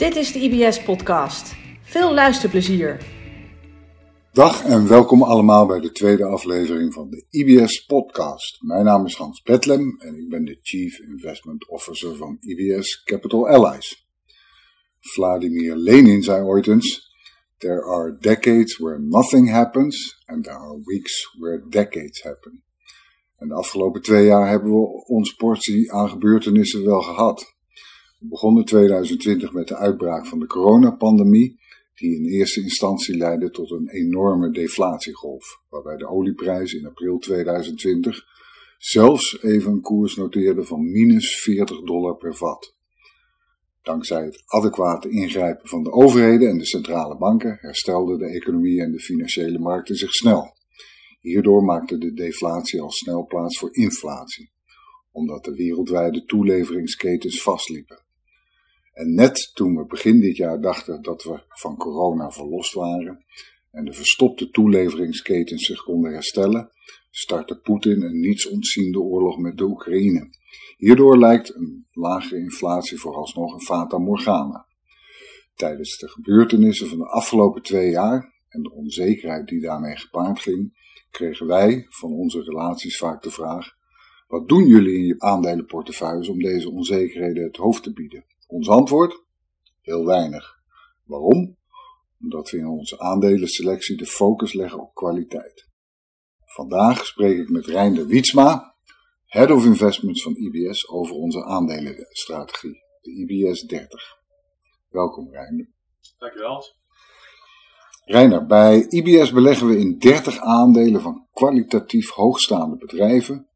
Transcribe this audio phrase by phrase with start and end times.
[0.00, 1.54] Dit is de IBS-podcast.
[1.82, 3.06] Veel luisterplezier.
[4.32, 8.62] Dag en welkom allemaal bij de tweede aflevering van de IBS-podcast.
[8.62, 13.48] Mijn naam is Hans Betlem en ik ben de Chief Investment Officer van IBS Capital
[13.48, 14.08] Allies.
[15.00, 17.14] Vladimir Lenin zei ooit eens:
[17.58, 22.62] There are decades where nothing happens and there are weeks where decades happen.
[23.36, 27.58] En de afgelopen twee jaar hebben we ons portie aan gebeurtenissen wel gehad.
[28.20, 31.60] We begonnen 2020 met de uitbraak van de coronapandemie,
[31.94, 38.26] die in eerste instantie leidde tot een enorme deflatiegolf, waarbij de olieprijs in april 2020
[38.78, 42.74] zelfs even een koers noteerde van minus 40 dollar per vat.
[43.82, 48.92] Dankzij het adequate ingrijpen van de overheden en de centrale banken herstelden de economie en
[48.92, 50.56] de financiële markten zich snel.
[51.20, 54.50] Hierdoor maakte de deflatie al snel plaats voor inflatie,
[55.10, 58.08] omdat de wereldwijde toeleveringsketens vastliepen.
[58.92, 63.24] En net toen we begin dit jaar dachten dat we van corona verlost waren
[63.70, 66.70] en de verstopte toeleveringsketens zich konden herstellen,
[67.10, 70.30] startte Poetin een niets ontziende oorlog met de Oekraïne.
[70.76, 74.66] Hierdoor lijkt een lagere inflatie vooralsnog een fata morgana.
[75.54, 80.78] Tijdens de gebeurtenissen van de afgelopen twee jaar en de onzekerheid die daarmee gepaard ging,
[81.10, 83.76] kregen wij van onze relaties vaak de vraag:
[84.28, 88.24] wat doen jullie in je aandelenportefeuilles om deze onzekerheden het hoofd te bieden?
[88.50, 89.24] Ons antwoord?
[89.80, 90.58] Heel weinig.
[91.04, 91.56] Waarom?
[92.20, 95.68] Omdat we in onze aandelenselectie de focus leggen op kwaliteit.
[96.44, 98.76] Vandaag spreek ik met Reinder Wietsma,
[99.24, 104.02] Head of Investments van IBS, over onze aandelenstrategie, de IBS 30.
[104.88, 105.70] Welkom Reinder.
[106.18, 106.64] Dankjewel.
[108.04, 113.48] Reiner, bij IBS beleggen we in 30 aandelen van kwalitatief hoogstaande bedrijven.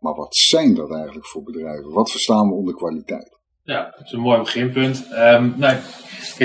[0.00, 1.90] Maar wat zijn dat eigenlijk voor bedrijven?
[1.90, 3.37] Wat verstaan we onder kwaliteit?
[3.68, 5.06] Ja, dat is een mooi beginpunt.
[5.12, 5.76] Um, nou,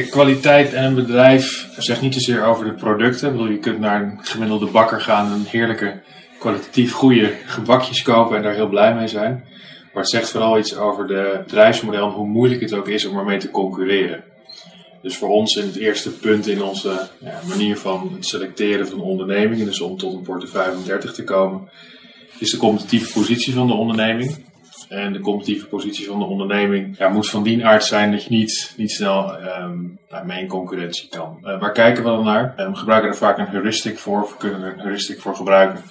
[0.09, 3.31] kwaliteit en een bedrijf zegt niet zozeer over de producten.
[3.31, 6.01] Bedoel, je kunt naar een gemiddelde bakker gaan en heerlijke,
[6.39, 9.44] kwalitatief goede gebakjes kopen en daar heel blij mee zijn.
[9.94, 13.17] Maar het zegt vooral iets over de bedrijfsmodel en hoe moeilijk het ook is om
[13.17, 14.23] ermee te concurreren.
[15.01, 19.01] Dus voor ons in het eerste punt in onze ja, manier van het selecteren van
[19.01, 21.69] ondernemingen, dus om tot een portefeuille van 30 te komen,
[22.40, 24.51] is de competitieve positie van de onderneming.
[24.93, 28.29] En de competitieve positie van de onderneming ja, moet van die aard zijn dat je
[28.29, 31.37] niet, niet snel um, mee in concurrentie kan.
[31.43, 32.53] Uh, waar kijken we dan naar?
[32.57, 35.35] Um, we gebruiken er vaak een heuristic voor, of we kunnen er een heuristic voor
[35.35, 35.83] gebruiken.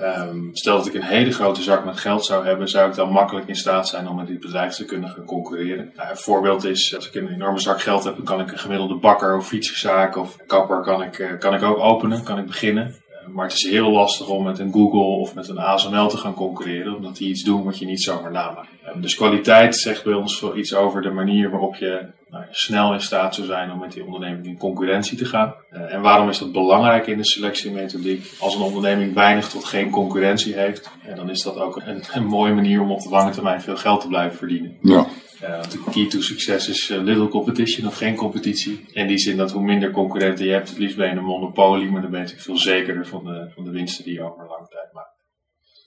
[0.00, 3.10] Um, stel dat ik een hele grote zak met geld zou hebben, zou ik dan
[3.10, 5.92] makkelijk in staat zijn om met dit bedrijf te kunnen gaan concurreren.
[5.96, 8.58] Nou, een voorbeeld is, als ik een enorme zak geld heb, dan kan ik een
[8.58, 12.46] gemiddelde bakker of fietsenzaak of kapper kan ik, uh, kan ik ook openen, kan ik
[12.46, 12.94] beginnen.
[13.32, 16.34] Maar het is heel lastig om met een Google of met een ASML te gaan
[16.34, 18.68] concurreren, omdat die iets doen wat je niet zomaar namaakt.
[18.94, 23.34] Dus kwaliteit zegt bij ons iets over de manier waarop je nou, snel in staat
[23.34, 25.54] zou zijn om met die onderneming in concurrentie te gaan.
[25.70, 28.32] En waarom is dat belangrijk in de selectiemethodiek?
[28.40, 32.54] Als een onderneming weinig tot geen concurrentie heeft, dan is dat ook een, een mooie
[32.54, 34.76] manier om op de lange termijn veel geld te blijven verdienen.
[34.80, 35.06] Ja.
[35.42, 38.84] Uh, de key to succes is uh, little competition of geen competitie.
[38.92, 41.90] In die zin dat hoe minder concurrenten je hebt, het liefst ben je een monopolie,
[41.90, 44.68] maar dan ben je veel zekerder van de, van de winsten die je over lange
[44.68, 45.14] tijd maakt.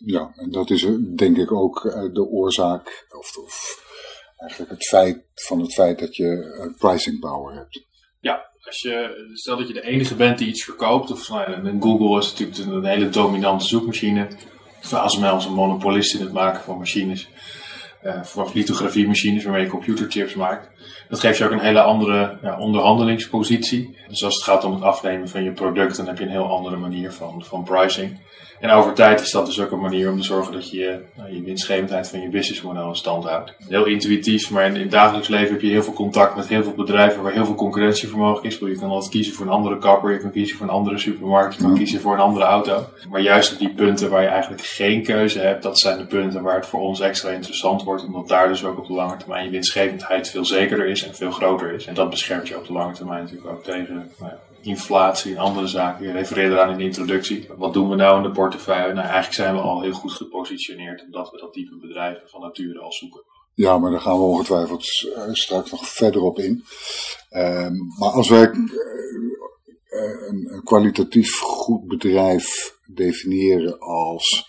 [0.06, 3.84] Ja, en dat is denk ik ook uh, de oorzaak, of, of,
[4.38, 7.86] eigenlijk het feit van het feit dat je pricing power hebt.
[8.20, 12.18] Ja, als je, stel dat je de enige bent die iets verkoopt, of nou, Google
[12.18, 14.28] is natuurlijk een, hele dominante zoekmachine.
[14.92, 17.30] ASML is een monopolist in het maken van machines
[18.04, 20.70] uh, voor lithografiemachines waarmee je computerchips maakt.
[21.10, 23.98] Dat geeft je ook een hele andere ja, onderhandelingspositie.
[24.08, 26.50] Dus als het gaat om het afnemen van je product, dan heb je een heel
[26.50, 28.18] andere manier van, van pricing.
[28.60, 31.34] En over tijd is dat dus ook een manier om te zorgen dat je nou,
[31.34, 33.54] je winstgevendheid van je businessmodel in stand houdt.
[33.68, 36.64] Heel intuïtief, maar in, in het dagelijks leven heb je heel veel contact met heel
[36.64, 38.58] veel bedrijven waar heel veel concurrentie voor mogelijk is.
[38.58, 41.56] Je kan altijd kiezen voor een andere kapper, je kan kiezen voor een andere supermarkt,
[41.56, 42.86] je kan kiezen voor een andere auto.
[43.10, 46.44] Maar juist op die punten waar je eigenlijk geen keuze hebt, dat zijn de punten
[46.44, 49.52] waar het voor ons extra interessant Omdat daar dus ook op de lange termijn je
[49.52, 51.86] winstgevendheid veel zekerder is en veel groter is.
[51.86, 54.32] En dat beschermt je op de lange termijn natuurlijk ook tegen nou
[54.62, 56.06] inflatie en andere zaken.
[56.06, 57.48] Je refereerde eraan in de introductie.
[57.58, 58.94] Wat doen we nou in de portefeuille?
[58.94, 62.80] Nou, eigenlijk zijn we al heel goed gepositioneerd omdat we dat type bedrijven van nature
[62.80, 63.24] al zoeken.
[63.54, 64.86] Ja, maar daar gaan we ongetwijfeld
[65.32, 66.64] straks nog verder op in.
[67.32, 68.42] Um, maar als wij
[69.90, 74.46] een, een kwalitatief goed bedrijf definiëren als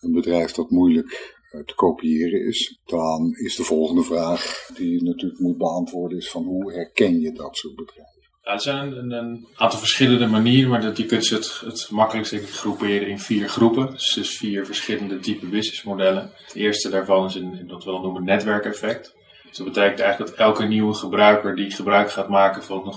[0.00, 1.31] een bedrijf dat moeilijk
[1.66, 6.44] te kopiëren is, dan is de volgende vraag die je natuurlijk moet beantwoorden is van
[6.44, 8.10] hoe herken je dat soort bedrijven?
[8.42, 12.32] Er zijn een, een, aantal verschillende manieren, maar dat, je kunt ze het, het makkelijkst
[12.32, 13.90] ik, groeperen in vier groepen.
[13.90, 16.30] Dus, vier verschillende type businessmodellen.
[16.46, 19.14] Het eerste daarvan is een, dat we dan noemen netwerkeffect.
[19.48, 22.94] Dus dat betekent eigenlijk dat elke nieuwe gebruiker die gebruik gaat maken van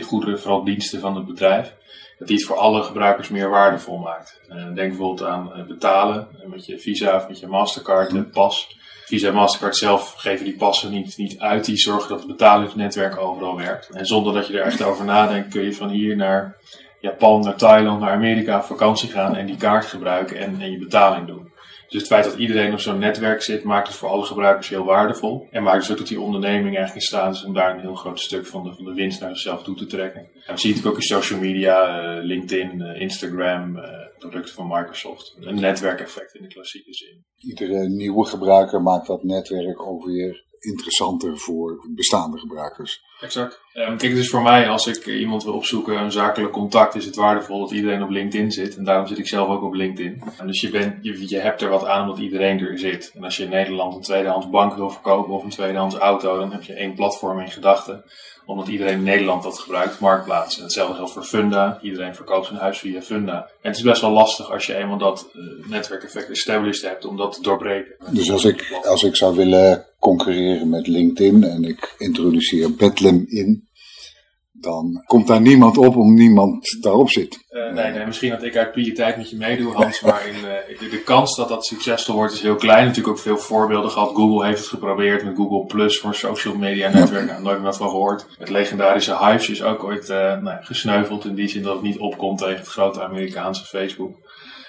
[0.00, 1.74] de goederen, vooral diensten van het bedrijf,
[2.18, 4.40] dat die het voor alle gebruikers meer waardevol maakt.
[4.48, 8.76] denk bijvoorbeeld aan betalen met je Visa of met je Mastercard, en pas.
[9.04, 11.64] Visa en Mastercard zelf geven die passen niet, niet uit.
[11.64, 13.88] Die zorgen dat het betalingsnetwerk overal werkt.
[13.90, 16.56] En zonder dat je er echt over nadenkt, kun je van hier naar
[17.00, 20.78] Japan, naar Thailand, naar Amerika op vakantie gaan en die kaart gebruiken en, en je
[20.78, 21.52] betaling doen.
[21.88, 24.84] Dus het feit dat iedereen op zo'n netwerk zit, maakt het voor alle gebruikers heel
[24.84, 25.46] waardevol.
[25.50, 27.94] En maakt dus ook dat die onderneming eigenlijk in staat is om daar een heel
[27.94, 30.20] groot stuk van de, van de winst naar zichzelf toe te trekken.
[30.46, 33.82] En we zien het ook in social media, uh, LinkedIn, uh, Instagram, uh,
[34.18, 35.36] producten van Microsoft.
[35.40, 37.24] Een netwerkeffect in de klassieke zin.
[37.38, 40.04] Iedere nieuwe gebruiker maakt dat netwerk ook
[40.64, 43.02] interessanter voor bestaande gebruikers.
[43.20, 43.60] Exact.
[43.74, 47.16] Um, kijk, dus voor mij, als ik iemand wil opzoeken, een zakelijk contact, is het
[47.16, 48.76] waardevol dat iedereen op LinkedIn zit.
[48.76, 50.22] En daarom zit ik zelf ook op LinkedIn.
[50.38, 53.12] En dus je, bent, je, je hebt er wat aan omdat iedereen er zit.
[53.14, 56.52] En als je in Nederland een tweedehands bank wil verkopen of een tweedehands auto, dan
[56.52, 58.04] heb je één platform in gedachten
[58.46, 60.56] omdat iedereen in Nederland dat gebruikt, Marktplaats.
[60.56, 61.78] En hetzelfde geldt voor Funda.
[61.82, 63.36] Iedereen verkoopt zijn huis via Funda.
[63.36, 67.16] En het is best wel lastig als je eenmaal dat uh, netwerkeffect established hebt om
[67.16, 67.94] dat te doorbreken.
[68.10, 73.68] Dus als ik, als ik zou willen concurreren met LinkedIn en ik introduceer Bedlam in,
[74.52, 77.44] dan komt daar niemand op om niemand daarop zit.
[77.50, 80.00] Uh, nee, nee, misschien dat ik uit pietijd met je meedoe, Hans.
[80.00, 82.86] Maar in, uh, de, de, kans dat dat succesvol wordt is heel klein.
[82.86, 84.14] Natuurlijk ook veel voorbeelden gehad.
[84.14, 87.26] Google heeft het geprobeerd met Google Plus voor social media netwerk.
[87.26, 88.26] Nou, nooit meer van gehoord.
[88.38, 91.98] Het legendarische Hives is ook ooit uh, nou, gesneuveld in die zin dat het niet
[91.98, 94.16] opkomt tegen het grote Amerikaanse Facebook.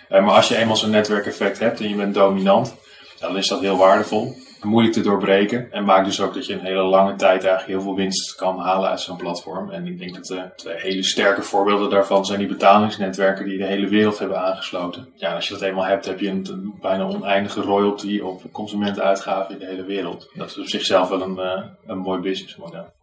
[0.09, 2.75] maar als je eenmaal zo'n netwerkeffect hebt en je bent dominant,
[3.19, 5.71] dan is dat heel waardevol moeilijk te doorbreken.
[5.71, 8.59] En maakt dus ook dat je een hele lange tijd eigenlijk heel veel winst kan
[8.59, 9.69] halen uit zo'n platform.
[9.69, 13.65] En ik denk dat de twee hele sterke voorbeelden daarvan zijn die betalingsnetwerken die de
[13.65, 15.07] hele wereld hebben aangesloten.
[15.15, 19.59] Ja, als je dat eenmaal hebt, heb je een, bijna oneindige royalty op consumentenuitgaven in
[19.59, 20.29] de hele wereld.
[20.33, 22.93] Dat is op zichzelf wel een, uh, een mooi businessmodel.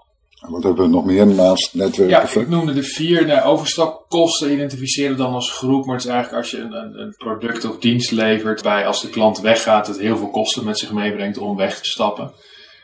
[0.48, 2.10] Wat hebben we nog meer naast netwerk?
[2.10, 3.26] Ja, ik noemde de vier.
[3.26, 5.86] Nou, overstapkosten identificeren dan als groep.
[5.86, 8.62] Maar het is eigenlijk als je een, een, product of dienst levert.
[8.62, 11.88] Bij als de klant weggaat, het heel veel kosten met zich meebrengt om weg te
[11.88, 12.32] stappen.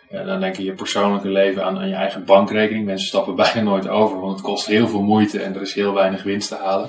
[0.08, 2.84] En dan denk je je persoonlijke leven aan, aan je eigen bankrekening.
[2.84, 5.94] Mensen stappen bijna nooit over, want het kost heel veel moeite en er is heel
[5.94, 6.88] weinig winst te halen.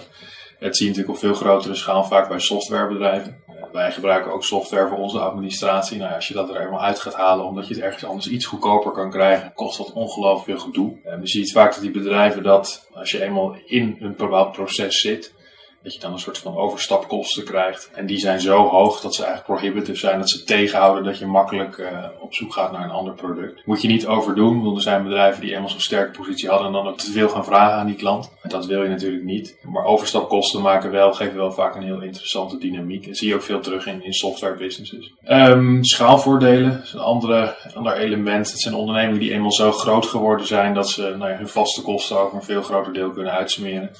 [0.60, 3.36] Het zie je natuurlijk op veel grotere schaal, vaak bij softwarebedrijven
[3.72, 5.98] wij gebruiken ook software voor onze administratie.
[5.98, 8.46] Nou, als je dat er helemaal uit gaat halen omdat je het ergens anders iets
[8.46, 10.98] goedkoper kan krijgen, kost dat ongelooflijk veel gedoe.
[11.04, 14.52] En we zien het vaak dat die bedrijven dat, als je eenmaal in een bepaald
[14.52, 15.34] proces zit,
[15.84, 17.90] dat je dan een soort van overstapkosten krijgt.
[17.94, 21.26] En die zijn zo hoog dat ze eigenlijk prohibitive zijn, dat ze tegenhouden dat je
[21.26, 23.62] makkelijk uh, op zoek gaat naar een ander product.
[23.66, 26.74] Moet je niet overdoen, want er zijn bedrijven die eenmaal zo'n sterke positie hadden en
[26.74, 28.32] dan ook te veel gaan vragen aan die klant.
[28.42, 29.58] En dat wil je natuurlijk niet.
[29.64, 33.08] Maar overstapkosten maken wel, geven wel vaak een heel interessante dynamiek.
[33.08, 35.14] En zie je ook veel terug in, in software businesses.
[35.28, 38.52] Um, schaalvoordelen is een andere, ander element.
[38.52, 42.20] Het zijn ondernemingen die eenmaal zo groot geworden zijn dat ze nou hun vaste kosten
[42.20, 43.92] ook een veel groter deel kunnen uitsmeren.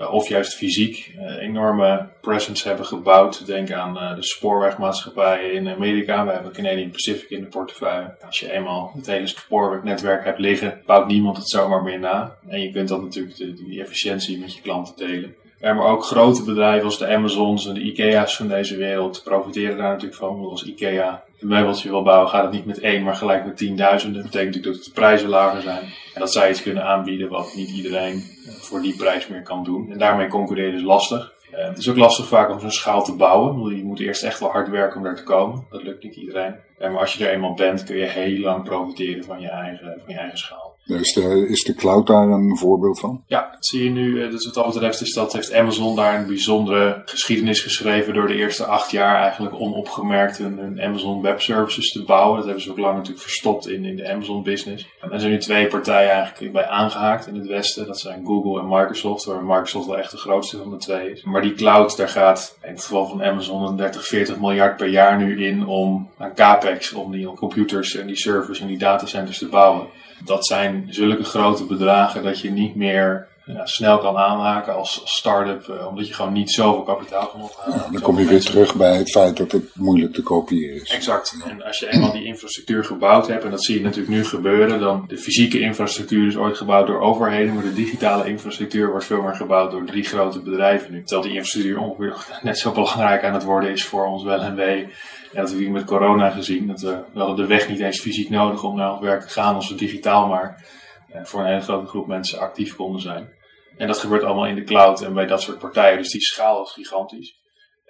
[0.00, 3.46] Eh, of juist fysiek uh, enorme presence hebben gebouwd.
[3.46, 6.26] Denk aan uh, de spoorwegmaatschappijen in Amerika.
[6.26, 8.14] We hebben Canadian Pacific in de portefeuille.
[8.26, 12.36] Als je eenmaal het hele spoorwegnetwerk hebt liggen, bouwt niemand het zomaar meer na.
[12.48, 15.34] En je kunt dat natuurlijk de, die efficiëntie met je klanten delen.
[15.60, 19.88] maar ook grote bedrijven als de Amazons en de Ikea's van deze wereld profiteren daar
[19.88, 20.48] natuurlijk van.
[20.50, 24.22] Als Ikea een meubeltje wil bouwen, gaat het niet met één, maar gelijk met tienduizenden.
[24.22, 25.82] Dat betekent natuurlijk dat de prijzen lager zijn.
[26.14, 28.22] En dat zij iets kunnen aanbieden wat niet iedereen
[28.60, 29.90] voor die prijs meer kan doen.
[29.92, 31.32] En daarmee concurreren is lastig.
[31.52, 33.76] Uh, het is ook lastig vaak om zo'n schaal te bouwen.
[33.76, 35.66] Je moet eerst echt wel hard werken om daar te komen.
[35.70, 36.54] Dat lukt niet iedereen.
[36.78, 40.14] maar als je er eenmaal bent, kun je heel lang profiteren van je eigen, van
[40.14, 40.69] je eigen schaal.
[40.86, 43.22] Is de, is de cloud daar een voorbeeld van?
[43.26, 44.30] Ja, dat zie je nu.
[44.30, 48.34] Dus wat dat betreft is dat, heeft Amazon daar een bijzondere geschiedenis geschreven door de
[48.34, 52.36] eerste acht jaar eigenlijk onopgemerkt hun, Amazon Web Services te bouwen.
[52.36, 54.88] Dat hebben ze ook lang natuurlijk verstopt in, in de Amazon business.
[55.00, 57.86] En er zijn nu twee partijen eigenlijk bij aangehaakt in het Westen.
[57.86, 61.22] Dat zijn Google en Microsoft, waar Microsoft wel echt de grootste van de twee is.
[61.22, 64.88] Maar die cloud, daar gaat in het geval van Amazon een 30, 40 miljard per
[64.88, 69.38] jaar nu in om aan capex, om die computers en die servers en die datacenters
[69.38, 69.86] te bouwen
[70.24, 75.66] dat zijn zulke grote bedragen dat je niet meer ja, snel kan aanhaken als, start-up,
[75.68, 77.76] uh, omdat je gewoon niet zoveel kapitaal kan ophalen.
[77.76, 80.90] Ja, dan kom je weer terug bij het feit dat het moeilijk te kopiëren is.
[80.90, 81.36] Exact.
[81.48, 84.80] En als je eenmaal die infrastructuur gebouwd hebt, en dat zie je natuurlijk nu gebeuren,
[84.80, 89.22] dan de fysieke infrastructuur is ooit gebouwd door overheden, maar de digitale infrastructuur wordt veel
[89.22, 91.02] meer gebouwd door drie grote bedrijven nu.
[91.02, 94.54] Terwijl die infrastructuur ongeveer net zo belangrijk aan het worden is voor ons wel en
[94.54, 94.88] wee
[95.32, 96.66] ja, we met corona gezien.
[96.66, 99.28] Dat we, we hadden de weg niet eens fysiek nodig om naar het werk te
[99.28, 100.66] gaan als we digitaal maar
[101.08, 103.38] eh, voor een hele grote groep mensen actief konden zijn.
[103.76, 105.98] En dat gebeurt allemaal in de cloud en bij dat soort partijen.
[105.98, 107.38] Dus die schaal is gigantisch.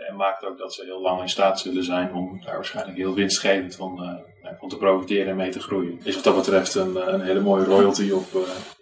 [0.08, 3.14] En maakt ook dat ze heel lang in staat zullen zijn om daar waarschijnlijk heel
[3.14, 4.02] winstgevend van,
[4.42, 6.00] uh, om te profiteren en mee te groeien.
[6.02, 8.24] Is wat dat betreft een, een hele mooie royalty op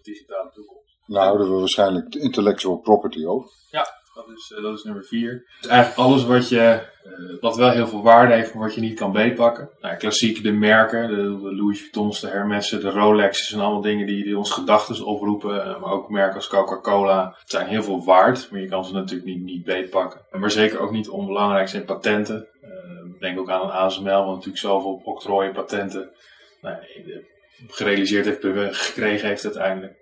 [0.03, 0.97] digitale toekomst.
[1.07, 3.51] Nou houden we waarschijnlijk de intellectual property over.
[3.71, 5.51] Ja, dat is, dat is nummer vier.
[5.61, 6.87] Dus eigenlijk alles wat, je,
[7.41, 9.71] wat wel heel veel waarde heeft, maar wat je niet kan beetpakken.
[9.81, 14.25] Nou, klassiek de merken, de, Louis Vuittons, de Hermes'en, de Rolex's zijn allemaal dingen die,
[14.25, 15.81] die ons gedachten oproepen.
[15.81, 19.43] Maar ook merken als Coca-Cola zijn heel veel waard, maar je kan ze natuurlijk niet,
[19.43, 20.21] niet beetpakken.
[20.33, 22.49] Maar zeker ook niet onbelangrijk zijn patenten.
[23.21, 26.11] denk ook aan een ASML, wat natuurlijk zoveel octrooien patenten
[26.61, 26.77] nou,
[27.67, 29.97] gerealiseerd heeft, gekregen heeft uiteindelijk.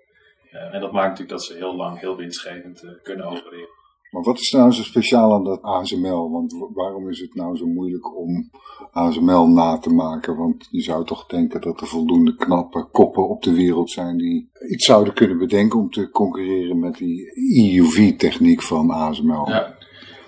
[0.51, 3.76] En dat maakt natuurlijk dat ze heel lang heel winstgevend kunnen opereren.
[4.11, 6.31] Maar wat is nou zo speciaal aan dat ASML?
[6.31, 8.49] Want waarom is het nou zo moeilijk om
[8.91, 10.37] ASML na te maken?
[10.37, 14.49] Want je zou toch denken dat er voldoende knappe koppen op de wereld zijn die
[14.69, 19.49] iets zouden kunnen bedenken om te concurreren met die EUV-techniek van ASML.
[19.49, 19.75] Ja,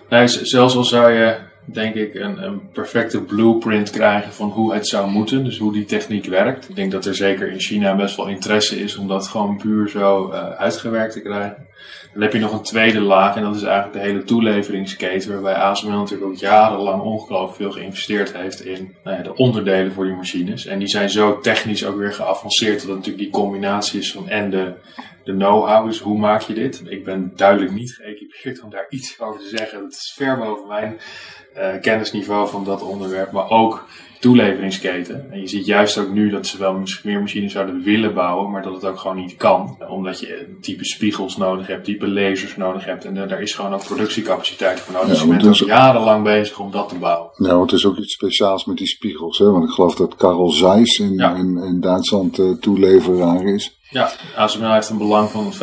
[0.09, 4.87] nee, zelfs al zou je denk ik, een, een perfecte blueprint krijgen van hoe het
[4.87, 5.43] zou moeten.
[5.43, 6.69] Dus hoe die techniek werkt.
[6.69, 9.89] Ik denk dat er zeker in China best wel interesse is om dat gewoon puur
[9.89, 11.67] zo uh, uitgewerkt te krijgen.
[12.13, 15.31] Dan heb je nog een tweede laag en dat is eigenlijk de hele toeleveringsketen.
[15.31, 20.05] Waarbij ASML natuurlijk ook jarenlang ongelooflijk veel geïnvesteerd heeft in nou ja, de onderdelen voor
[20.05, 20.65] die machines.
[20.65, 24.29] En die zijn zo technisch ook weer geavanceerd dat het natuurlijk die combinatie is van
[24.29, 24.73] en de
[25.29, 26.81] de know-how is, hoe maak je dit?
[26.85, 29.79] Ik ben duidelijk niet geëquipeerd om daar iets over te zeggen.
[29.79, 30.99] Dat is ver boven mijn
[31.57, 33.87] uh, kennisniveau van dat onderwerp, maar ook
[34.19, 35.31] toeleveringsketen.
[35.31, 38.61] En je ziet juist ook nu dat ze wel meer machines zouden willen bouwen, maar
[38.61, 39.77] dat het ook gewoon niet kan.
[39.89, 43.05] Omdat je type spiegels nodig hebt, type lasers nodig hebt.
[43.05, 45.07] En daar is gewoon ook productiecapaciteit voor nodig.
[45.07, 47.29] Ja, dus je bent jarenlang bezig om dat te bouwen.
[47.35, 49.37] Ja, want het is ook iets speciaals met die spiegels.
[49.37, 49.51] Hè?
[49.51, 53.78] Want ik geloof dat Karel Zeiss in, in, in, Duitsland uh, toeleveraar is.
[53.91, 55.57] Ja, ASML heeft een belang van 25%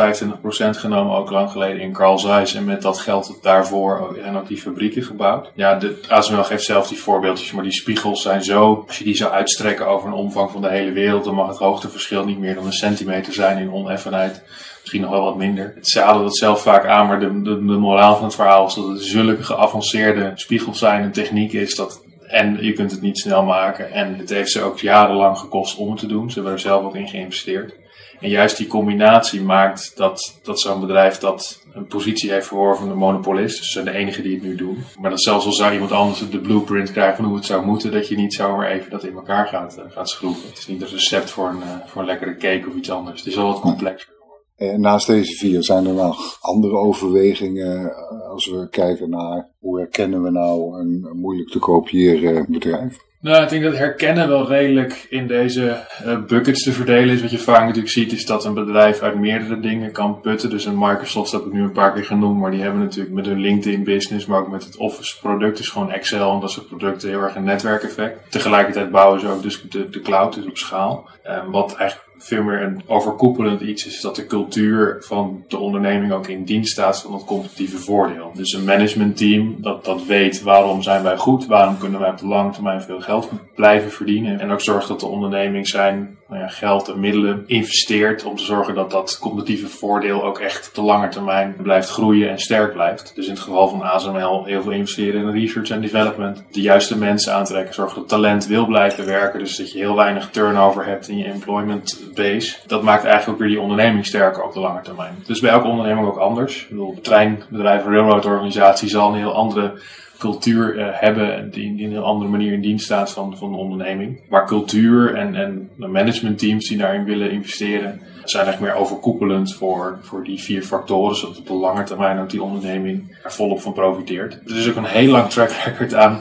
[0.79, 2.55] genomen, ook lang geleden in Carl Zeiss.
[2.55, 5.51] En met dat geld daarvoor en ook die fabrieken gebouwd.
[5.55, 9.17] Ja, de ASML geeft zelf die voorbeeldjes, maar die spiegels zijn zo, als je die
[9.17, 12.55] zou uitstrekken over een omvang van de hele wereld, dan mag het hoogteverschil niet meer
[12.55, 14.43] dan een centimeter zijn in oneffenheid.
[14.81, 15.73] Misschien nog wel wat minder.
[15.75, 18.75] Het zadelt dat zelf vaak aan, maar de, de, de moraal van het verhaal is
[18.75, 23.19] dat het zulke geavanceerde spiegels zijn en techniek is dat en je kunt het niet
[23.19, 23.93] snel maken.
[23.93, 26.29] En het heeft ze ook jarenlang gekost om het te doen.
[26.29, 27.75] Ze hebben er zelf ook in geïnvesteerd.
[28.21, 32.89] En juist die combinatie maakt dat, dat zo'n bedrijf dat een positie heeft verworven van
[32.89, 33.57] de monopolist.
[33.57, 34.85] Dus ze zijn de enige die het nu doen.
[35.01, 37.93] Maar dat zelfs al zou iemand anders de blueprint krijgen van hoe het zou moeten,
[37.93, 40.49] dat je niet zomaar even dat in elkaar gaat, uh, gaat schroeven.
[40.49, 43.19] Het is niet een recept voor een, uh, voor een lekkere cake of iets anders.
[43.19, 44.16] Het is wel wat complexer.
[44.57, 49.79] En naast deze vier zijn er nog andere overwegingen eh, als we kijken naar hoe
[49.79, 53.05] herkennen we nou een moeilijk te kopiëren bedrijf?
[53.21, 57.21] Nou, ik denk dat herkennen wel redelijk in deze uh, buckets te verdelen is.
[57.21, 60.51] Wat je vaak natuurlijk ziet is dat een bedrijf uit meerdere dingen kan putten.
[60.51, 63.27] Dus een Microsoft heb ik nu een paar keer genoemd, maar die hebben natuurlijk met
[63.27, 66.69] hun LinkedIn business, maar ook met het Office product, is gewoon Excel en dat soort
[66.69, 68.31] producten heel erg een netwerkeffect.
[68.31, 71.09] Tegelijkertijd bouwen ze ook dus de, de cloud, dus op schaal.
[71.45, 76.13] Um, wat eigenlijk veel meer een overkoepelend iets is dat de cultuur van de onderneming
[76.13, 78.31] ook in dienst staat van dat competitieve voordeel.
[78.35, 82.27] Dus een managementteam dat, dat weet waarom zijn wij goed, waarom kunnen wij op de
[82.27, 84.41] lange termijn veel geld blijven verdienen.
[84.41, 88.45] En ook zorgt dat de onderneming zijn nou ja, geld en middelen investeert om te
[88.45, 92.73] zorgen dat dat competitieve voordeel ook echt op de lange termijn blijft groeien en sterk
[92.73, 93.13] blijft.
[93.15, 96.99] Dus in het geval van ASML heel veel investeren in research en development, de juiste
[96.99, 101.09] mensen aantrekken, zorgen dat talent wil blijven werken, dus dat je heel weinig turnover hebt
[101.09, 102.57] in je employment base.
[102.67, 105.15] Dat maakt eigenlijk ook weer die onderneming sterker op de lange termijn.
[105.27, 106.63] Dus bij elke onderneming ook anders.
[106.63, 109.73] Ik bedoel, treinbedrijf, railroadorganisatie zal een heel andere
[110.19, 113.57] cultuur uh, hebben die, die, een heel andere manier in dienst staat van, van de
[113.57, 114.21] onderneming.
[114.29, 119.99] Maar cultuur en, en de managementteams die daarin willen investeren, zijn echt meer overkoepelend voor,
[120.03, 123.73] voor die vier factoren, zodat op de lange termijn ook die onderneming er volop van
[123.73, 124.41] profiteert.
[124.47, 126.21] Er is ook een heel lang track record aan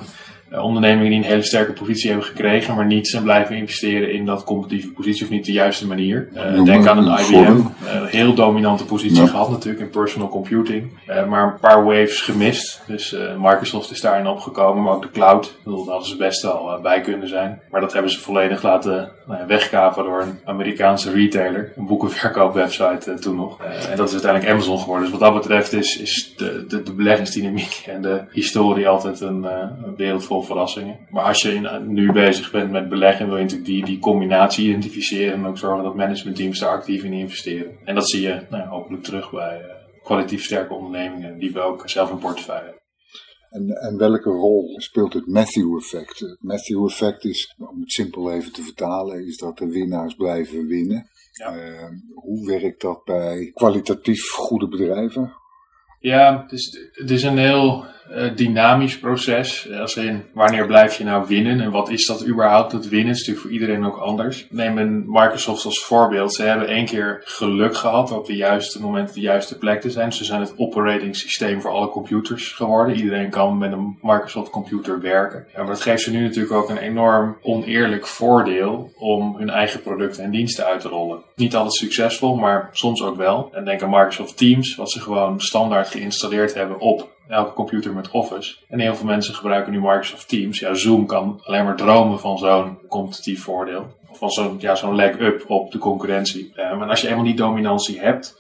[0.62, 4.44] ondernemingen die een hele sterke positie hebben gekregen, maar niet zijn blijven investeren in dat
[4.44, 6.30] competitieve positie of niet de juiste manier.
[6.34, 10.90] Uh, denk aan een IBM, uh, heel dominante positie gehad natuurlijk in personal computing,
[11.28, 12.84] maar een paar waves gemist.
[12.88, 15.46] Dus Microsoft is daarin opgekomen, maar ook de cloud.
[15.46, 17.62] Ik bedoel, daar hadden ze best wel bij kunnen zijn.
[17.70, 23.36] Maar dat hebben ze volledig laten nou wegkapen door een Amerikaanse retailer, een boekenverkoopwebsite toen
[23.36, 23.64] nog.
[23.64, 25.10] en dat is uiteindelijk Amazon geworden.
[25.10, 29.44] Dus wat dat betreft is, is de, de, de beleggingsdynamiek en de historie altijd een,
[29.44, 31.08] een wereld vol verrassingen.
[31.10, 35.34] Maar als je nu bezig bent met beleggen, wil je natuurlijk die, die combinatie identificeren
[35.34, 37.78] en ook zorgen dat managementteams daar actief in investeren.
[37.84, 41.90] En dat zie je nou, hopelijk terug bij uh, kwalitatief sterke ondernemingen die we ook
[41.90, 42.84] zelf in portefeuille hebben.
[43.50, 46.20] En, en, welke rol speelt het Matthew-effect?
[46.20, 51.10] Het Matthew-effect is, om het simpel even te vertalen, is dat de winnaars blijven winnen.
[51.32, 51.56] Ja.
[51.56, 55.34] Uh, hoe werkt dat bij kwalitatief goede bedrijven?
[56.00, 57.86] Ja, het is, het is een heel
[58.36, 59.72] dynamisch proces.
[59.72, 63.14] Als in, wanneer blijf je nou winnen en wat is dat überhaupt, dat winnen?
[63.14, 64.48] Is natuurlijk voor iedereen ook anders.
[64.50, 66.34] Neem een Microsoft als voorbeeld.
[66.34, 70.14] Ze hebben één keer geluk gehad op de juiste moment de juiste plek te zijn.
[70.14, 72.96] Ze zijn het operating systeem voor alle computers geworden.
[72.96, 75.46] Iedereen kan met een Microsoft computer werken.
[75.54, 79.82] Ja, maar dat geeft ze nu natuurlijk ook een enorm oneerlijk voordeel om hun eigen
[79.82, 81.24] producten en diensten uit te rollen.
[81.36, 83.50] Niet altijd succesvol, maar soms ook wel.
[83.54, 88.12] En denk aan Microsoft Teams, wat ze gewoon standaard geïnstalleerd hebben op elke computer met
[88.12, 88.55] Office.
[88.70, 90.60] En heel veel mensen gebruiken nu Microsoft Teams.
[90.60, 93.86] Ja, Zoom kan alleen maar dromen van zo'n competitief voordeel.
[94.10, 96.53] Of van zo'n ja, zo'n leg up op de concurrentie.
[96.55, 98.36] Uh, maar als je eenmaal die dominantie hebt,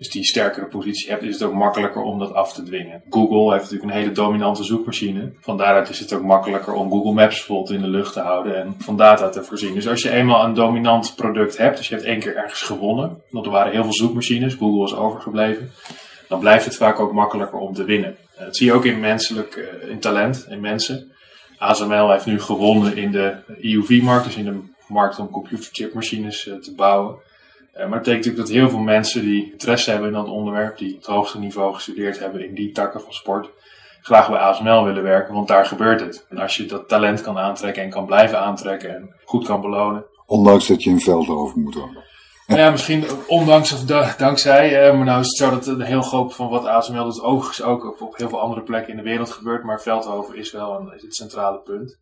[0.00, 3.02] dus die sterkere positie hebt, is het ook makkelijker om dat af te dwingen.
[3.10, 5.32] Google heeft natuurlijk een hele dominante zoekmachine.
[5.40, 8.56] Van daaruit is het ook makkelijker om Google Maps bijvoorbeeld in de lucht te houden
[8.56, 9.74] en van data te voorzien.
[9.74, 13.22] Dus als je eenmaal een dominant product hebt, dus je hebt één keer ergens gewonnen,
[13.30, 15.70] want er waren heel veel zoekmachines, Google is overgebleven,
[16.28, 18.16] dan blijft het vaak ook makkelijker om te winnen.
[18.40, 21.12] Eh, dat zie je ook in menselijk, eh, in talent, in mensen.
[21.58, 26.74] ASML heeft nu gewonnen in de EUV-markt, dus in de markt om computerchipmachines eh, te
[26.74, 27.14] bouwen.
[27.74, 30.94] maar dat betekent natuurlijk dat heel veel mensen die interesse hebben in dat onderwerp, die
[30.94, 33.48] het hoogste niveau gestudeerd hebben in die takken van sport,
[34.02, 36.26] graag bij ASML willen werken, want daar gebeurt het.
[36.28, 40.04] En als je dat talent kan aantrekken en kan blijven aantrekken en goed kan belonen.
[40.26, 42.04] Ondanks dat je in Veldhoven moet wonen.
[42.56, 43.84] Ja, misschien ondanks of
[44.16, 44.88] dankzij.
[44.88, 47.54] Uh, maar nou is het zo dat een heel groot van wat ASML doet ook,
[47.62, 49.64] ook op, op, heel veel andere plekken in de wereld gebeurt.
[49.64, 51.98] Maar Veldhoven is wel een, is het centrale punt.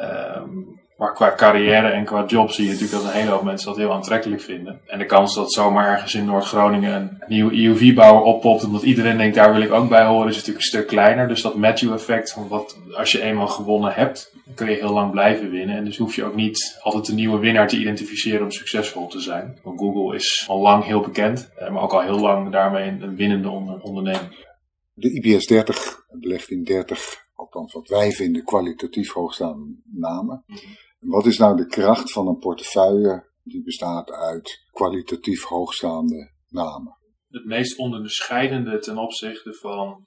[0.00, 3.68] Um, maar qua carrière en qua job zie je natuurlijk dat een hele hoop mensen
[3.68, 4.80] dat heel aantrekkelijk vinden.
[4.86, 9.34] En de kans dat zomaar ergens in Noord-Groningen een nieuwe EUV-bouwer oppopt, omdat iedereen denkt
[9.34, 11.28] daar wil ik ook bij horen, is natuurlijk een stuk kleiner.
[11.28, 15.50] Dus dat Matthew-effect van wat als je eenmaal gewonnen hebt, kun je heel lang blijven
[15.50, 15.76] winnen.
[15.76, 19.20] En dus hoef je ook niet altijd een nieuwe winnaar te identificeren om succesvol te
[19.20, 19.58] zijn.
[19.62, 23.16] Want Google is al lang heel bekend, eh, maar ook al heel lang daarmee een
[23.16, 23.48] winnende
[23.80, 24.46] onderneming.
[24.92, 30.42] De IBS 30 belegt in 30, althans wat wij vinden, kwalitatief hoogstaande namen.
[30.46, 30.58] Mhm.
[30.98, 36.96] Wat is nou de kracht van een portefeuille die bestaat uit kwalitatief hoogstaande namen?
[37.28, 40.02] Het meest onderscheidende ten opzichte van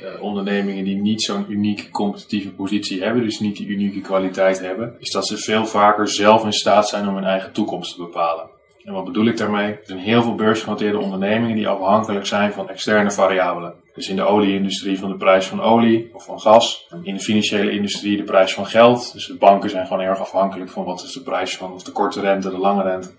[0.00, 4.96] uh, ondernemingen die niet zo'n unieke competitieve positie hebben, dus niet die unieke kwaliteit hebben,
[4.98, 8.50] is dat ze veel vaker zelf in staat zijn om hun eigen toekomst te bepalen.
[8.84, 9.72] En wat bedoel ik daarmee?
[9.72, 13.74] Er zijn heel veel beursgenoteerde ondernemingen die afhankelijk zijn van externe variabelen.
[13.96, 16.86] Dus in de olieindustrie van de prijs van olie of van gas.
[17.02, 19.12] In de financiële industrie de prijs van geld.
[19.12, 21.92] Dus de banken zijn gewoon erg afhankelijk van wat is de prijs van of de
[21.92, 23.10] korte rente, de lange rente.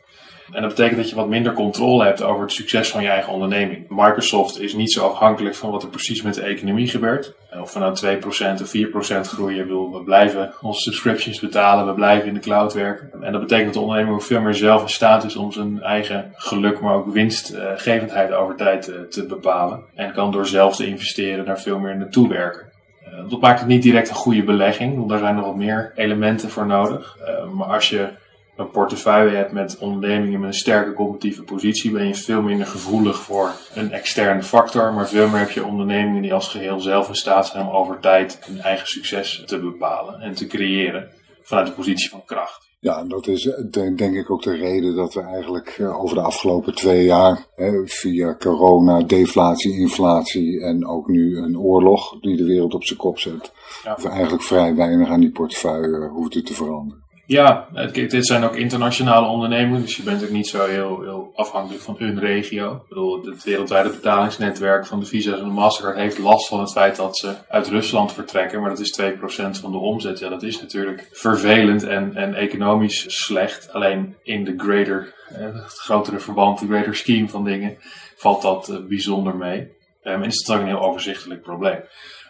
[0.52, 3.34] En dat betekent dat je wat minder controle hebt over het succes van je eigen
[3.34, 3.86] onderneming.
[3.90, 7.34] Microsoft is niet zo afhankelijk van wat er precies met de economie gebeurt.
[7.62, 12.28] Of we nou 2% of 4% groeien, wil, we blijven onze subscriptions betalen, we blijven
[12.28, 13.24] in de cloud werken.
[13.24, 15.82] En dat betekent dat de onderneming ook veel meer zelf in staat is om zijn
[15.82, 19.84] eigen geluk, maar ook winstgevendheid over tijd te, te bepalen.
[19.96, 22.66] En kan door zelf te investeren daar veel meer naartoe werken.
[23.04, 25.92] Eh, dat maakt het niet direct een goede belegging, want daar zijn nog wat meer
[25.96, 27.18] elementen voor nodig.
[27.22, 28.08] Uh, maar als je
[28.58, 33.20] een portefeuille hebt met ondernemingen met een sterke competitieve positie, ben je veel minder gevoelig
[33.20, 34.94] voor een externe factor.
[34.94, 38.00] Maar veel meer heb je ondernemingen die als geheel zelf in staat zijn om over
[38.00, 41.10] tijd hun eigen succes te bepalen en te creëren
[41.42, 42.66] vanuit de positie van kracht.
[42.80, 46.22] Ja, en dat is denk ik ook de reden dat we eigenlijk eh, over de
[46.22, 47.46] afgelopen twee jaar,
[47.86, 53.20] via corona, deflatie, inflatie en ook nu een oorlog die de wereld op zijn kop
[53.20, 53.52] zet,
[54.02, 57.07] we eigenlijk vrij weinig aan die portefeuille hoeven te veranderen.
[57.28, 61.84] Ja, dit zijn ook internationale ondernemingen, dus je bent ook niet zo heel, heel afhankelijk
[61.84, 62.74] van een regio.
[62.76, 66.72] Ik bedoel, het wereldwijde betalingsnetwerk van de Visa en de Mastercard heeft last van het
[66.72, 70.20] feit dat ze uit Rusland vertrekken, maar dat is 2% van de omzet.
[70.20, 73.74] Ja, dat is natuurlijk vervelend en, en economisch slecht.
[73.74, 77.78] Alleen in de greater, eh, het grotere verband, de greater scheme van dingen,
[78.18, 79.60] valt dat eh, bijzonder mee.
[80.04, 81.80] Um, en is het ook een heel overzichtelijk probleem.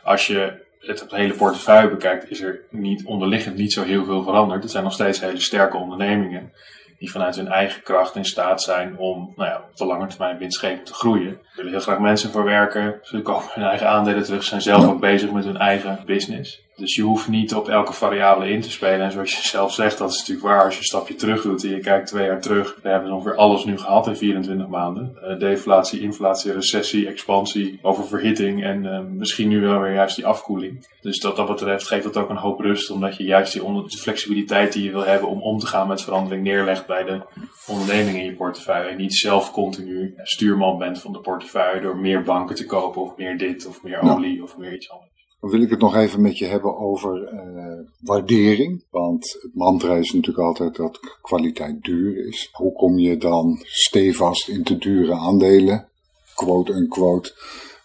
[0.04, 4.64] Als je het hele portefeuille bekijkt, is er niet onderliggend niet zo heel veel veranderd.
[4.64, 6.52] Het zijn nog steeds hele sterke ondernemingen
[7.00, 10.38] die vanuit hun eigen kracht in staat zijn om nou ja, op de lange termijn
[10.38, 11.40] winstgevend te groeien.
[11.44, 14.88] Ze willen heel graag mensen voor werken, ze kopen hun eigen aandelen terug, zijn zelf
[14.88, 16.67] ook bezig met hun eigen business.
[16.78, 19.06] Dus je hoeft niet op elke variabele in te spelen.
[19.06, 20.64] En zoals je zelf zegt, dat is natuurlijk waar.
[20.64, 22.80] Als je een stapje terug doet en je kijkt twee jaar terug.
[22.82, 25.18] We hebben ongeveer alles nu gehad in 24 maanden.
[25.24, 30.88] Uh, deflatie, inflatie, recessie, expansie, oververhitting en uh, misschien nu wel weer juist die afkoeling.
[31.02, 32.92] Dus dat dat betreft geeft dat ook een hoop rust.
[32.92, 35.88] Omdat je juist die onder, de flexibiliteit die je wil hebben om om te gaan
[35.88, 37.22] met verandering neerlegt bij de
[37.68, 38.90] onderneming in je portefeuille.
[38.90, 43.18] En niet zelf continu stuurman bent van de portefeuille door meer banken te kopen of
[43.18, 45.17] meer dit of meer olie of meer iets anders.
[45.40, 48.84] Dan wil ik het nog even met je hebben over uh, waardering.
[48.90, 52.50] Want het mantra is natuurlijk altijd dat kwaliteit duur is.
[52.52, 55.88] Hoe kom je dan stevast in te dure aandelen,
[56.36, 57.34] quote unquote,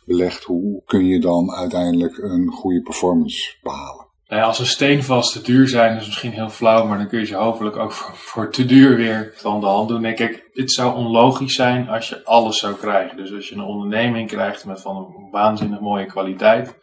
[0.04, 4.10] belegt, hoe kun je dan uiteindelijk een goede performance behalen?
[4.32, 7.26] Nou als een steenvast te duur zijn, is misschien heel flauw, maar dan kun je
[7.26, 10.00] ze hopelijk ook voor, te duur weer van de hand doen.
[10.00, 13.16] Nee, kijk, het zou onlogisch zijn als je alles zou krijgen.
[13.16, 16.78] Dus als je een onderneming krijgt met van een waanzinnig mooie kwaliteit,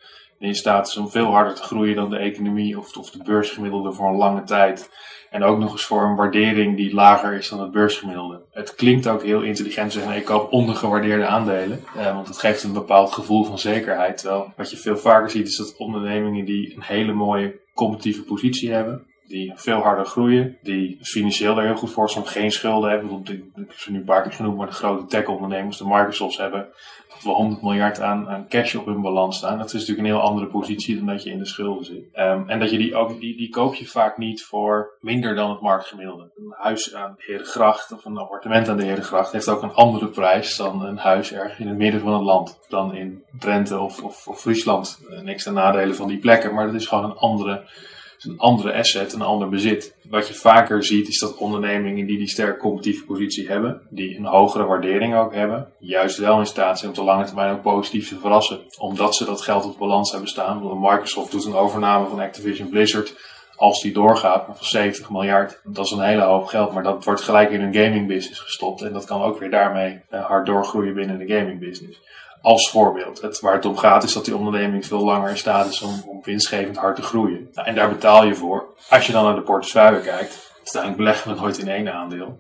[0.48, 3.92] je staat is om veel harder te groeien dan de economie of, of de beursgemiddelde
[3.92, 4.90] voor een lange tijd.
[5.30, 8.42] En ook nog eens voor een waardering die lager is dan het beursgemiddelde.
[8.52, 11.84] Het klinkt ook heel intelligent zeggen, ik koop ondergewaardeerde aandelen.
[11.98, 14.18] Eh, want het geeft een bepaald gevoel van zekerheid.
[14.18, 18.72] Terwijl wat je veel vaker ziet is dat ondernemingen die een hele mooie competitieve positie
[18.72, 19.08] hebben.
[19.28, 23.22] Die veel harder groeien, die financieel er heel goed voor zijn, geen schulden hebben.
[23.26, 26.70] Ik heb ze nu een paar keer genoemd, maar de grote tech-ondernemers, de Microsofts hebben
[27.24, 29.58] wel 100 miljard aan, cash op hun balans staan.
[29.58, 32.04] Dat is natuurlijk een heel andere positie dan dat je in de schulden zit.
[32.14, 35.50] Um, en dat je die ook, die, die koop je vaak niet voor minder dan
[35.50, 36.32] het marktgemiddelde.
[36.38, 40.08] Een huis aan de Herengracht of een appartement aan de Herengracht heeft ook een andere
[40.08, 42.60] prijs dan een huis ergens in het midden van het land.
[42.70, 45.00] Dan in Drenthe of, of, of Friesland.
[45.10, 47.64] Uh, niks ten nadelen van die plekken, maar dat is gewoon een andere
[48.24, 49.96] een andere asset, een ander bezit.
[50.10, 54.26] Wat je vaker ziet is dat ondernemingen die die sterk competitieve positie hebben, die een
[54.26, 58.08] hogere waardering ook hebben, juist wel in staat zijn om de lange termijn ook positief
[58.08, 58.60] te verrassen.
[58.78, 60.80] Omdat ze dat geld op balans hebben staan.
[60.80, 63.14] Microsoft doet een overname van Activision Blizzard
[63.60, 65.60] als die doorgaat, van 70 miljard.
[65.64, 68.82] Dat is een hele hoop geld, maar dat wordt gelijk in hun gaming business gestopt.
[68.82, 72.02] En dat kan ook weer daarmee eh, hard doorgroeien binnen de gaming business
[72.42, 73.22] als voorbeeld.
[73.22, 76.04] Het, waar het om gaat is dat die onderneming veel langer in staat is om,
[76.06, 77.50] om winstgevend hard te groeien.
[77.54, 78.66] Nou, en daar betaal je voor.
[78.90, 82.40] Als je dan naar de portefeuille kijkt, uiteindelijk beleggen we nooit in één aandeel.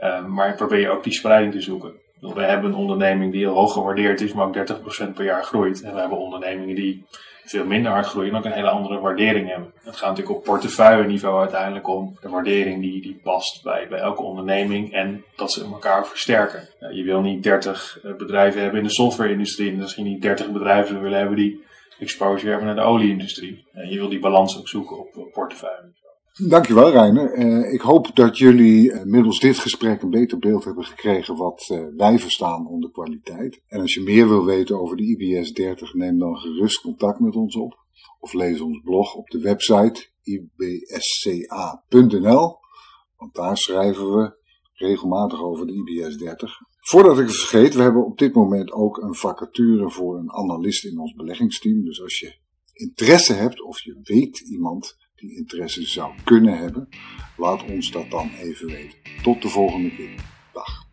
[0.00, 1.92] Uh, maar probeer je ook die spreiding te zoeken.
[2.20, 5.82] We hebben een onderneming die heel hoog gewaardeerd is, maar ook 30% per jaar groeit.
[5.82, 7.06] En we hebben ondernemingen die
[7.44, 9.72] veel minder hard groeien en ook een hele andere waardering hebben.
[9.82, 13.98] Het gaat natuurlijk op portefeuille niveau uiteindelijk om de waardering die, die past bij, bij
[13.98, 16.68] elke onderneming en dat ze elkaar versterken.
[16.92, 21.02] je wil niet 30 eh, bedrijven hebben in de software-industrie en misschien niet 30 bedrijven
[21.02, 21.64] willen hebben die
[21.98, 23.64] exposure hebben naar de olieindustrie.
[23.88, 25.92] Je wil die balans ook zoeken op, op portefeuille.
[26.42, 27.38] Dankjewel Reiner.
[27.38, 31.68] Uh, ik hoop dat jullie uh, middels dit gesprek een beter beeld hebben gekregen wat
[31.72, 33.60] uh, wij verstaan onder kwaliteit.
[33.66, 37.36] En als je meer wil weten over de IBS 30, neem dan gerust contact met
[37.36, 37.78] ons op.
[38.20, 41.36] Of lees ons blog op de website ibsca.nl.
[43.16, 44.36] Want daar schrijven we
[44.72, 46.52] regelmatig over de IBS 30.
[46.80, 50.84] Voordat ik het vergeet, we hebben op dit moment ook een vacature voor een analist
[50.84, 51.84] in ons beleggingsteam.
[51.84, 52.34] Dus als je
[52.72, 56.88] interesse hebt of je weet iemand die interesse zou kunnen hebben,
[57.36, 58.98] laat ons dat dan even weten.
[59.22, 60.14] Tot de volgende keer.
[60.52, 60.86] Dag.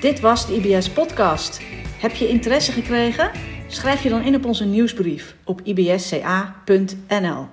[0.00, 1.60] Dit was de IBS Podcast.
[2.00, 3.30] Heb je interesse gekregen?
[3.66, 7.46] Schrijf je dan in op onze nieuwsbrief op ibsca.nl.